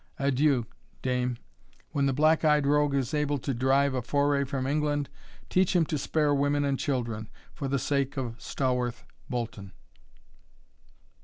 Adieu, 0.17 0.65
dame; 1.03 1.37
when 1.91 2.07
the 2.07 2.11
black 2.11 2.43
eyed 2.43 2.65
rogue 2.65 2.95
is 2.95 3.13
able 3.13 3.37
to 3.37 3.53
drive 3.53 3.93
a 3.93 4.01
foray 4.01 4.43
from 4.43 4.65
England, 4.65 5.09
teach 5.47 5.75
him 5.75 5.85
to 5.85 5.95
spare 5.95 6.33
women 6.33 6.65
and 6.65 6.79
children, 6.79 7.29
for 7.53 7.67
the 7.67 7.77
sake 7.77 8.17
of 8.17 8.33
Stawarth 8.41 9.03
Bolton." 9.29 9.73